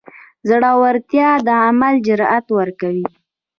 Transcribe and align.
زړورتیا 0.49 1.29
د 1.47 1.49
عمل 1.65 1.95
جرئت 2.07 2.45
ورکوي. 2.57 3.05